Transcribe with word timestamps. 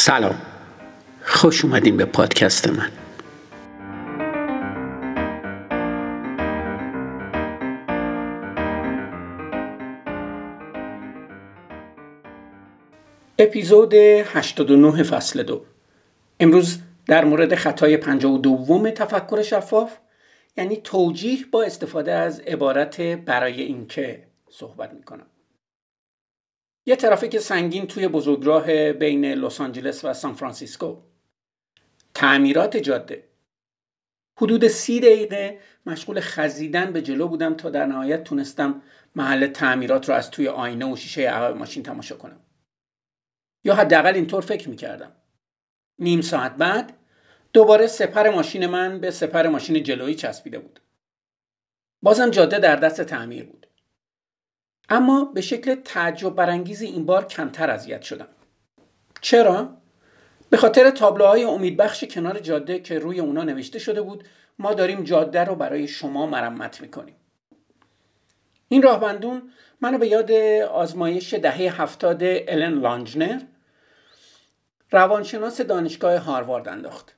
سلام. 0.00 0.42
خوش 1.22 1.64
اومدین 1.64 1.96
به 1.96 2.04
پادکست 2.04 2.68
من. 2.68 2.90
اپیزود 13.38 13.94
89 13.94 15.02
فصل 15.02 15.42
دو. 15.42 15.64
امروز 16.40 16.78
در 17.06 17.24
مورد 17.24 17.54
خطای 17.54 17.96
52 17.96 18.90
تفکر 18.90 19.42
شفاف 19.42 19.96
یعنی 20.56 20.76
توجیه 20.76 21.38
با 21.50 21.62
استفاده 21.62 22.12
از 22.12 22.40
عبارت 22.40 23.00
برای 23.00 23.62
اینکه 23.62 24.26
صحبت 24.50 24.92
می‌کنم. 24.92 25.26
یه 26.88 26.96
ترافیک 26.96 27.38
سنگین 27.38 27.86
توی 27.86 28.08
بزرگراه 28.08 28.92
بین 28.92 29.24
لس 29.24 29.60
آنجلس 29.60 30.04
و 30.04 30.12
سان 30.12 30.34
فرانسیسکو. 30.34 30.96
تعمیرات 32.14 32.76
جاده. 32.76 33.28
حدود 34.36 34.68
سی 34.68 35.00
دقیقه 35.00 35.58
مشغول 35.86 36.20
خزیدن 36.20 36.92
به 36.92 37.02
جلو 37.02 37.28
بودم 37.28 37.54
تا 37.54 37.70
در 37.70 37.86
نهایت 37.86 38.24
تونستم 38.24 38.82
محل 39.16 39.46
تعمیرات 39.46 40.08
رو 40.08 40.14
از 40.14 40.30
توی 40.30 40.48
آینه 40.48 40.92
و 40.92 40.96
شیشه 40.96 41.22
عقب 41.22 41.56
ماشین 41.56 41.82
تماشا 41.82 42.16
کنم. 42.16 42.40
یا 43.64 43.74
حداقل 43.74 44.14
اینطور 44.14 44.42
فکر 44.42 44.68
می‌کردم. 44.68 45.12
نیم 45.98 46.20
ساعت 46.20 46.56
بعد 46.56 46.96
دوباره 47.52 47.86
سپر 47.86 48.30
ماشین 48.30 48.66
من 48.66 49.00
به 49.00 49.10
سپر 49.10 49.48
ماشین 49.48 49.82
جلویی 49.82 50.14
چسبیده 50.14 50.58
بود. 50.58 50.80
بازم 52.02 52.30
جاده 52.30 52.58
در 52.58 52.76
دست 52.76 53.00
تعمیر 53.02 53.44
بود. 53.44 53.67
اما 54.88 55.24
به 55.24 55.40
شکل 55.40 55.74
تعجب 55.74 56.34
برانگیزی 56.34 56.86
این 56.86 57.06
بار 57.06 57.24
کمتر 57.24 57.70
اذیت 57.70 58.02
شدم. 58.02 58.28
چرا؟ 59.20 59.76
به 60.50 60.56
خاطر 60.56 60.90
تابلوهای 60.90 61.44
امیدبخش 61.44 62.04
کنار 62.04 62.38
جاده 62.38 62.78
که 62.78 62.98
روی 62.98 63.20
اونا 63.20 63.42
نوشته 63.42 63.78
شده 63.78 64.02
بود 64.02 64.24
ما 64.58 64.74
داریم 64.74 65.04
جاده 65.04 65.44
رو 65.44 65.54
برای 65.54 65.88
شما 65.88 66.26
مرمت 66.26 66.80
می‌کنیم. 66.80 67.14
این 68.68 68.82
راهبندون 68.82 69.52
منو 69.80 69.98
به 69.98 70.08
یاد 70.08 70.32
آزمایش 70.62 71.34
دهه 71.34 71.82
هفتاد 71.82 72.22
الن 72.22 72.80
لانجنر 72.80 73.40
روانشناس 74.90 75.60
دانشگاه 75.60 76.16
هاروارد 76.16 76.68
انداخت. 76.68 77.14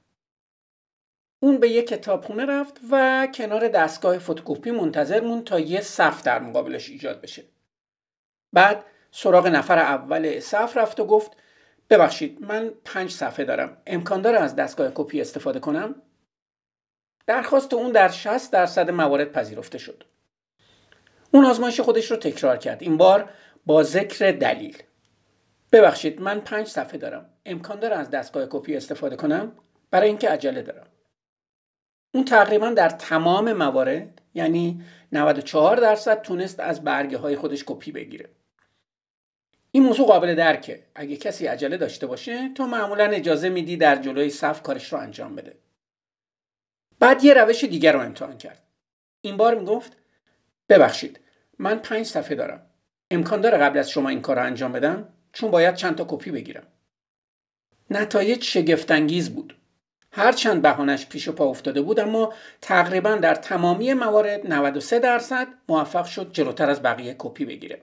اون 1.41 1.60
به 1.60 1.68
یک 1.68 1.86
کتابخونه 1.86 2.46
رفت 2.46 2.80
و 2.91 3.28
کنار 3.34 3.68
دستگاه 3.68 4.18
فتوکپی 4.18 4.70
منتظر 4.70 5.20
مون 5.20 5.44
تا 5.44 5.60
یه 5.60 5.80
صف 5.80 6.22
در 6.22 6.38
مقابلش 6.38 6.91
ایجاد 6.91 7.20
بشه. 7.20 7.44
بعد 8.53 8.84
سراغ 9.11 9.47
نفر 9.47 9.79
اول 9.79 10.41
صف 10.41 10.77
رفت 10.77 11.01
و 11.01 11.05
گفت 11.05 11.37
ببخشید 11.91 12.43
من 12.43 12.70
پنج 12.84 13.11
صفحه 13.11 13.45
دارم. 13.45 13.77
امکان 13.87 14.23
داره 14.23 14.39
از 14.39 14.56
دستگاه 14.56 14.91
کپی 14.95 15.20
استفاده 15.20 15.61
کنم؟ 15.61 16.03
درخواست 17.27 17.75
اون 17.75 17.93
در 17.93 18.09
60 18.09 18.53
درصد 18.53 18.91
موارد 18.91 19.33
پذیرفته 19.33 19.78
شد. 19.78 20.05
اون 21.31 21.45
آزمایش 21.45 21.81
خودش 21.81 22.11
رو 22.11 22.17
تکرار 22.17 22.56
کرد. 22.56 22.83
این 22.83 22.97
بار 22.97 23.31
با 23.67 23.83
ذکر 23.83 24.33
دلیل. 24.33 24.83
ببخشید 25.73 26.21
من 26.21 26.41
پنج 26.41 26.67
صفحه 26.67 26.98
دارم. 26.98 27.31
امکان 27.47 27.81
داره 27.81 27.97
از 27.97 28.11
دستگاه 28.11 28.47
کپی 28.51 28.77
استفاده 28.77 29.17
کنم؟ 29.17 29.53
برای 29.91 30.09
اینکه 30.09 30.31
عجله 30.31 30.62
دارم. 30.62 30.87
اون 32.15 32.25
تقریبا 32.25 32.71
در 32.71 32.89
تمام 32.89 33.53
موارد 33.53 34.19
یعنی 34.34 34.84
94 35.12 35.77
درصد 35.77 36.23
تونست 36.23 36.61
از 36.61 36.84
برگه 36.84 37.19
های 37.19 37.36
خودش 37.36 37.64
کپی 37.67 37.92
بگیره. 37.92 38.28
این 39.72 39.82
موضوع 39.82 40.06
قابل 40.06 40.34
درکه. 40.34 40.82
اگه 40.94 41.16
کسی 41.16 41.47
عجله 41.47 41.77
داشته 41.77 42.06
باشه 42.06 42.49
تو 42.54 42.66
معمولا 42.66 43.04
اجازه 43.04 43.49
میدی 43.49 43.77
در 43.77 43.97
جلوی 43.97 44.31
صف 44.31 44.62
کارش 44.62 44.93
رو 44.93 44.99
انجام 44.99 45.37
بده. 45.37 45.56
بعد 46.99 47.25
یه 47.25 47.34
روش 47.34 47.65
دیگر 47.65 47.93
رو 47.93 48.00
امتحان 48.00 48.38
کرد. 48.38 48.62
این 49.21 49.37
بار 49.37 49.54
می‌گفت 49.54 49.97
ببخشید 50.69 51.21
من 51.59 51.78
پنج 51.78 52.06
صفحه 52.06 52.34
دارم. 52.34 52.66
امکان 53.10 53.41
داره 53.41 53.59
قبل 53.59 53.78
از 53.78 53.91
شما 53.91 54.09
این 54.09 54.22
کار 54.22 54.37
رو 54.37 54.47
انجام 54.47 54.72
بدم؟ 54.72 55.09
چون 55.33 55.50
باید 55.50 55.75
چند 55.75 55.97
تا 55.97 56.06
کپی 56.09 56.31
بگیرم. 56.31 56.66
نتایج 57.91 58.43
شگفتانگیز 58.43 59.31
بود. 59.31 59.56
هرچند 60.12 60.62
بهانش 60.62 61.06
پیش 61.06 61.28
و 61.28 61.32
پا 61.32 61.44
افتاده 61.44 61.82
بود 61.82 62.00
اما 62.00 62.32
تقریبا 62.60 63.15
در 63.15 63.34
تمامی 63.34 63.94
موارد 63.94 64.53
93 64.53 64.98
درصد 64.98 65.48
موفق 65.69 66.04
شد 66.04 66.32
جلوتر 66.32 66.71
از 66.71 66.82
بقیه 66.82 67.16
کپی 67.19 67.44
بگیره. 67.44 67.82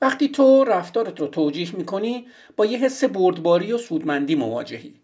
وقتی 0.00 0.28
تو 0.28 0.64
رفتارت 0.64 1.20
رو 1.20 1.26
توجیح 1.26 1.76
می‌کنی 1.76 2.26
با 2.56 2.66
یه 2.66 2.78
حس 2.78 3.04
بردباری 3.04 3.72
و 3.72 3.78
سودمندی 3.78 4.34
مواجهی. 4.34 5.00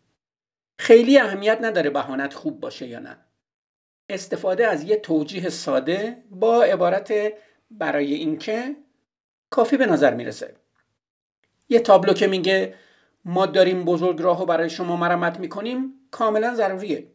خیلی 0.78 1.18
اهمیت 1.18 1.58
نداره 1.60 1.90
بهانت 1.90 2.34
خوب 2.34 2.60
باشه 2.60 2.86
یا 2.86 2.98
نه. 2.98 3.16
استفاده 4.08 4.66
از 4.66 4.82
یه 4.82 4.96
توجیه 4.96 5.48
ساده 5.48 6.22
با 6.30 6.62
عبارت 6.62 7.12
برای 7.70 8.14
اینکه 8.14 8.76
کافی 9.50 9.76
به 9.76 9.86
نظر 9.86 10.14
می‌رسه. 10.14 10.54
یه 11.68 11.80
تابلو 11.80 12.12
که 12.12 12.26
میگه 12.26 12.74
ما 13.24 13.46
داریم 13.46 13.84
بزرگ 13.84 14.46
برای 14.46 14.70
شما 14.70 14.96
مرمت 14.96 15.40
می‌کنیم 15.40 15.94
کاملا 16.10 16.54
ضروریه. 16.54 17.06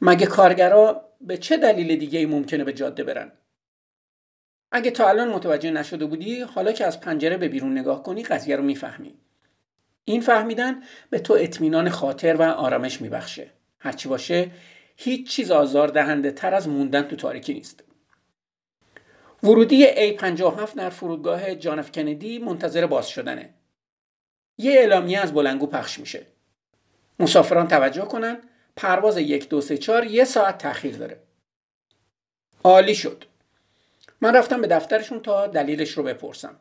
مگه 0.00 0.26
کارگرا 0.26 1.08
به 1.20 1.36
چه 1.36 1.56
دلیل 1.56 1.96
دیگه 1.96 2.18
ای 2.18 2.26
ممکنه 2.26 2.64
به 2.64 2.72
جاده 2.72 3.04
برن؟ 3.04 3.32
اگه 4.72 4.90
تا 4.90 5.08
الان 5.08 5.28
متوجه 5.28 5.70
نشده 5.70 6.06
بودی 6.06 6.40
حالا 6.40 6.72
که 6.72 6.86
از 6.86 7.00
پنجره 7.00 7.36
به 7.36 7.48
بیرون 7.48 7.78
نگاه 7.78 8.02
کنی 8.02 8.22
قضیه 8.22 8.56
رو 8.56 8.62
می‌فهمی. 8.62 9.14
این 10.04 10.20
فهمیدن 10.20 10.82
به 11.10 11.18
تو 11.18 11.34
اطمینان 11.34 11.88
خاطر 11.88 12.36
و 12.36 12.42
آرامش 12.42 13.00
میبخشه. 13.00 13.50
هرچی 13.78 14.08
باشه 14.08 14.50
هیچ 14.96 15.30
چیز 15.30 15.50
آزار 15.50 15.88
دهنده 15.88 16.30
تر 16.30 16.54
از 16.54 16.68
موندن 16.68 17.02
تو 17.02 17.16
تاریکی 17.16 17.54
نیست. 17.54 17.84
ورودی 19.42 19.86
A57 19.86 20.74
در 20.76 20.90
فرودگاه 20.90 21.54
جانف 21.54 21.92
کندی 21.92 22.38
منتظر 22.38 22.86
باز 22.86 23.08
شدنه. 23.08 23.54
یه 24.58 24.72
اعلامیه 24.72 25.20
از 25.20 25.34
بلنگو 25.34 25.66
پخش 25.66 25.98
میشه. 25.98 26.26
مسافران 27.18 27.68
توجه 27.68 28.04
کنن 28.04 28.38
پرواز 28.76 29.16
یک 29.18 29.48
دو 29.48 29.60
سه 29.60 29.78
چار 29.78 30.04
یه 30.04 30.24
ساعت 30.24 30.58
تاخیر 30.58 30.96
داره. 30.96 31.20
عالی 32.64 32.94
شد. 32.94 33.24
من 34.20 34.36
رفتم 34.36 34.60
به 34.60 34.66
دفترشون 34.66 35.20
تا 35.20 35.46
دلیلش 35.46 35.90
رو 35.90 36.02
بپرسم. 36.02 36.56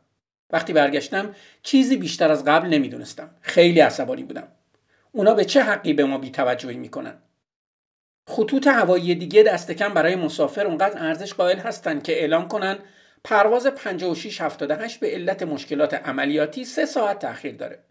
وقتی 0.49 0.73
برگشتم 0.73 1.35
چیزی 1.63 1.97
بیشتر 1.97 2.31
از 2.31 2.45
قبل 2.45 2.67
نمی‌دونستم. 2.67 3.29
خیلی 3.41 3.79
عصبانی 3.79 4.23
بودم. 4.23 4.47
اونا 5.11 5.33
به 5.33 5.45
چه 5.45 5.63
حقی 5.63 5.93
به 5.93 6.05
ما 6.05 6.17
بیتوجهی 6.17 6.77
می‌کنن؟ 6.77 7.17
خطوط 8.27 8.67
هوایی 8.67 9.15
دیگه 9.15 9.43
دست 9.43 9.71
کم 9.71 9.93
برای 9.93 10.15
مسافر 10.15 10.67
اونقدر 10.67 11.03
ارزش 11.03 11.33
قائل 11.33 11.57
هستن 11.59 12.01
که 12.01 12.19
اعلام 12.19 12.47
کنن 12.47 12.79
پرواز 13.25 13.67
5678 13.67 14.99
به 14.99 15.11
علت 15.11 15.43
مشکلات 15.43 15.93
عملیاتی 15.93 16.65
سه 16.65 16.85
ساعت 16.85 17.19
تاخیر 17.19 17.55
داره. 17.55 17.83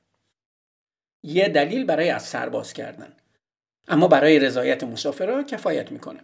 یه 1.22 1.48
دلیل 1.48 1.84
برای 1.84 2.10
از 2.10 2.22
سرباز 2.22 2.72
کردن. 2.72 3.16
اما 3.88 4.08
برای 4.08 4.38
رضایت 4.38 4.84
مسافرها 4.84 5.42
کفایت 5.42 5.92
می‌کنه. 5.92 6.20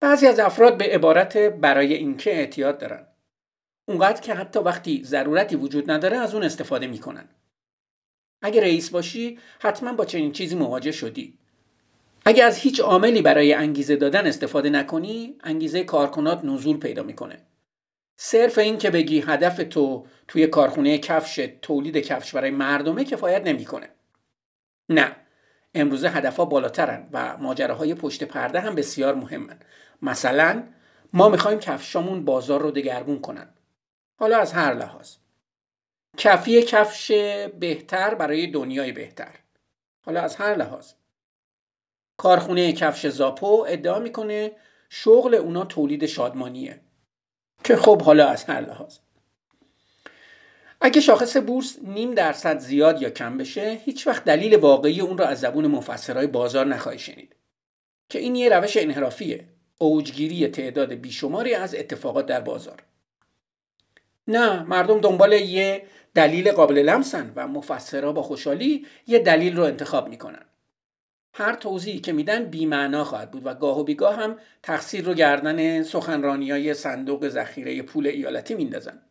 بعضی 0.00 0.26
از 0.26 0.38
افراد 0.38 0.78
به 0.78 0.84
عبارت 0.84 1.36
برای 1.36 1.94
اینکه 1.94 2.30
اعتیاد 2.30 2.78
دارن. 2.78 3.06
اونقدر 3.88 4.20
که 4.20 4.34
حتی 4.34 4.58
وقتی 4.58 5.04
ضرورتی 5.04 5.56
وجود 5.56 5.90
نداره 5.90 6.16
از 6.16 6.34
اون 6.34 6.44
استفاده 6.44 6.86
می‌کنن. 6.86 7.28
اگه 8.42 8.60
رئیس 8.60 8.90
باشی 8.90 9.38
حتما 9.58 9.92
با 9.92 10.04
چنین 10.04 10.32
چیزی 10.32 10.56
مواجه 10.56 10.92
شدی. 10.92 11.38
اگه 12.24 12.44
از 12.44 12.56
هیچ 12.56 12.80
عاملی 12.80 13.22
برای 13.22 13.52
انگیزه 13.52 13.96
دادن 13.96 14.26
استفاده 14.26 14.70
نکنی 14.70 15.38
انگیزه 15.40 15.84
کارکنات 15.84 16.44
نزول 16.44 16.78
پیدا 16.78 17.02
می‌کنه. 17.02 17.46
صرف 18.16 18.58
این 18.58 18.78
که 18.78 18.90
بگی 18.90 19.20
هدف 19.20 19.56
تو 19.70 20.06
توی 20.28 20.46
کارخونه 20.46 20.98
کفش 20.98 21.48
تولید 21.62 21.96
کفش 21.96 22.34
برای 22.34 22.50
مردمه 22.50 23.04
کفایت 23.04 23.46
نمی‌کنه. 23.46 23.88
نه 24.88 25.16
امروزه 25.74 26.08
هدفها 26.10 26.44
بالاترن 26.44 27.08
و 27.12 27.36
ماجراهای 27.36 27.94
پشت 27.94 28.24
پرده 28.24 28.60
هم 28.60 28.74
بسیار 28.74 29.14
مهمن. 29.14 29.60
مثلا 30.02 30.62
ما 31.12 31.28
می‌خوایم 31.28 31.58
کفشامون 31.58 32.24
بازار 32.24 32.60
رو 32.60 32.70
دگرگون 32.70 33.20
کنن. 33.20 33.54
حالا 34.18 34.38
از 34.38 34.52
هر 34.52 34.74
لحاظ. 34.74 35.16
کفی 36.16 36.62
کفش 36.62 37.12
بهتر 37.60 38.14
برای 38.14 38.46
دنیای 38.46 38.92
بهتر. 38.92 39.34
حالا 40.04 40.20
از 40.20 40.36
هر 40.36 40.54
لحاظ. 40.54 40.92
کارخونه 42.22 42.72
کفش 42.72 43.06
زاپو 43.06 43.66
ادعا 43.68 43.98
می‌کنه 43.98 44.52
شغل 44.90 45.34
اونا 45.34 45.64
تولید 45.64 46.06
شادمانیه. 46.06 46.80
که 47.64 47.76
خب 47.76 48.02
حالا 48.02 48.28
از 48.28 48.44
هر 48.44 48.60
لحاظ. 48.60 48.98
اگه 50.80 51.00
شاخص 51.00 51.36
بورس 51.36 51.78
نیم 51.82 52.14
درصد 52.14 52.58
زیاد 52.58 53.02
یا 53.02 53.10
کم 53.10 53.38
بشه 53.38 53.80
هیچ 53.84 54.06
وقت 54.06 54.24
دلیل 54.24 54.56
واقعی 54.56 55.00
اون 55.00 55.18
رو 55.18 55.24
از 55.24 55.40
زبون 55.40 55.66
مفسرهای 55.66 56.26
بازار 56.26 56.66
نخواهی 56.66 56.98
شنید. 56.98 57.36
که 58.08 58.18
این 58.18 58.36
یه 58.36 58.48
روش 58.48 58.76
انحرافیه. 58.76 59.44
اوجگیری 59.78 60.48
تعداد 60.48 60.94
بیشماری 60.94 61.54
از 61.54 61.74
اتفاقات 61.74 62.26
در 62.26 62.40
بازار. 62.40 62.82
نه 64.28 64.62
مردم 64.62 65.00
دنبال 65.00 65.32
یه 65.32 65.82
دلیل 66.14 66.52
قابل 66.52 66.78
لمسن 66.78 67.32
و 67.36 67.48
مفسرها 67.48 68.12
با 68.12 68.22
خوشحالی 68.22 68.86
یه 69.06 69.18
دلیل 69.18 69.56
رو 69.56 69.62
انتخاب 69.62 70.08
می‌کنن. 70.08 70.44
هر 71.34 71.54
توضیحی 71.54 72.00
که 72.00 72.12
میدن 72.12 72.44
بیمعنا 72.44 73.04
خواهد 73.04 73.30
بود 73.30 73.46
و 73.46 73.54
گاه 73.54 73.80
و 73.80 73.84
بیگاه 73.84 74.16
هم 74.16 74.38
تقصیر 74.62 75.04
رو 75.04 75.14
گردن 75.14 75.82
سخنرانی 75.82 76.50
های 76.50 76.74
صندوق 76.74 77.28
ذخیره 77.28 77.82
پول 77.82 78.06
ایالتی 78.06 78.54
میندازن. 78.54 79.02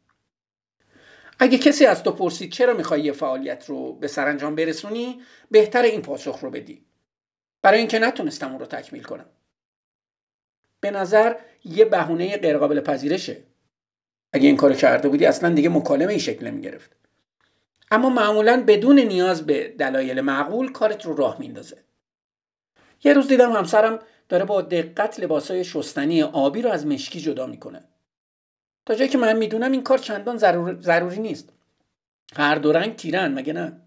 اگه 1.40 1.58
کسی 1.58 1.86
از 1.86 2.04
تو 2.04 2.12
پرسید 2.12 2.52
چرا 2.52 2.74
می‌خوای 2.74 3.02
یه 3.02 3.12
فعالیت 3.12 3.66
رو 3.66 3.94
به 3.94 4.08
سرانجام 4.08 4.56
برسونی 4.56 5.22
بهتر 5.52 5.82
این 5.82 6.02
پاسخ 6.02 6.40
رو 6.40 6.50
بدی. 6.50 6.86
برای 7.62 7.80
اینکه 7.80 8.00
نتونستم 8.00 8.50
اون 8.50 8.60
رو 8.60 8.66
تکمیل 8.66 9.04
کنم. 9.04 9.26
به 10.80 10.92
نظر 10.92 11.36
یه 11.66 11.86
بهونه 11.86 12.38
غیرقابل 12.38 12.80
پذیرشه. 12.80 13.38
اگه 14.34 14.48
این 14.48 14.58
کارو 14.58 14.74
کرده 14.74 15.10
بودی 15.10 15.26
اصلا 15.26 15.54
دیگه 15.54 15.70
مکالمه 15.70 16.14
ای 16.14 16.20
شکل 16.20 16.48
نمی‌گرفت. 16.48 16.92
اما 17.92 18.10
معمولا 18.10 18.64
بدون 18.68 19.00
نیاز 19.00 19.46
به 19.46 19.68
دلایل 19.68 20.22
معقول 20.22 20.72
کارت 20.72 21.06
رو 21.06 21.16
راه 21.16 21.40
میندازه. 21.40 21.78
یه 23.04 23.14
روز 23.14 23.28
دیدم 23.28 23.52
همسرم 23.52 24.00
داره 24.30 24.46
با 24.46 24.62
دقت 24.62 25.20
لباسای 25.20 25.64
شستنی 25.64 26.24
آبی 26.24 26.62
رو 26.62 26.70
از 26.70 26.88
مشکی 26.88 27.22
جدا 27.22 27.46
می‌کنه. 27.46 27.84
تا 28.86 28.96
جایی 28.96 29.10
که 29.10 29.18
من 29.18 29.38
می‌دونم 29.38 29.72
این 29.72 29.84
کار 29.84 29.98
چندان 29.98 30.38
ضروری 30.82 31.20
نیست. 31.20 31.50
هر 32.36 32.56
دو 32.56 32.72
رنگ 32.72 32.96
تیرن 32.96 33.34
مگه 33.34 33.54
نه؟ 33.54 33.82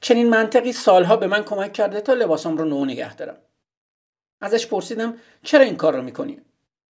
چنین 0.00 0.28
منطقی 0.28 0.72
سالها 0.72 1.16
به 1.16 1.26
من 1.26 1.42
کمک 1.42 1.72
کرده 1.72 2.00
تا 2.00 2.14
لباسام 2.14 2.56
رو 2.56 2.64
نو 2.64 2.84
نگه 2.84 3.16
دارم. 3.16 3.36
ازش 4.40 4.66
پرسیدم 4.66 5.14
چرا 5.42 5.64
این 5.64 5.76
کار 5.76 5.96
رو 5.96 6.02
می‌کنی؟ 6.02 6.40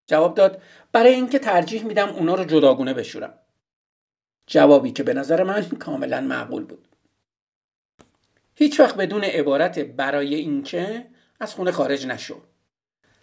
جواب 0.07 0.35
داد 0.35 0.61
برای 0.91 1.13
اینکه 1.13 1.39
ترجیح 1.39 1.83
میدم 1.83 2.09
اونا 2.09 2.35
رو 2.35 2.43
جداگونه 2.43 2.93
بشورم. 2.93 3.33
جوابی 4.47 4.91
که 4.91 5.03
به 5.03 5.13
نظر 5.13 5.43
من 5.43 5.63
کاملا 5.63 6.21
معقول 6.21 6.63
بود. 6.63 6.92
هیچ 8.55 8.79
وقت 8.79 8.95
بدون 8.95 9.23
عبارت 9.23 9.79
برای 9.79 10.35
اینکه 10.35 11.05
از 11.39 11.53
خونه 11.53 11.71
خارج 11.71 12.07
نشو. 12.07 12.41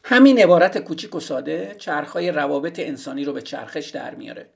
همین 0.04 0.38
عبارت 0.38 0.78
کوچیک 0.78 1.14
و 1.14 1.20
ساده 1.20 1.74
چرخهای 1.78 2.30
روابط 2.30 2.80
انسانی 2.80 3.24
رو 3.24 3.32
به 3.32 3.42
چرخش 3.42 3.88
در 3.88 4.14
میاره. 4.14 4.50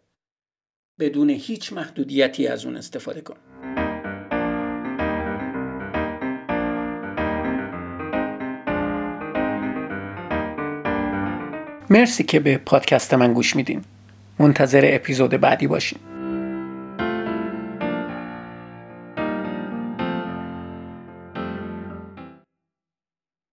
بدون 0.98 1.30
هیچ 1.30 1.72
محدودیتی 1.72 2.46
از 2.46 2.64
اون 2.64 2.76
استفاده 2.76 3.20
کن. 3.20 3.36
مرسی 11.90 12.24
که 12.24 12.40
به 12.40 12.58
پادکست 12.58 13.14
من 13.14 13.32
گوش 13.32 13.56
میدین. 13.56 13.84
منتظر 14.38 14.82
اپیزود 14.84 15.30
بعدی 15.30 15.66
باشین. 15.66 16.13